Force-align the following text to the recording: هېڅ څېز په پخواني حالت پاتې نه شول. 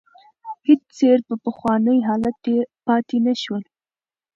هېڅ 0.67 0.81
څېز 0.97 1.19
په 1.29 1.35
پخواني 1.43 1.97
حالت 2.07 2.37
پاتې 2.85 3.17
نه 3.25 3.33
شول. 3.41 3.63